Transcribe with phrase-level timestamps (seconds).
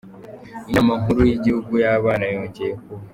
[0.69, 3.03] Inama nkuru y’igihugu y’abana yongeye kuba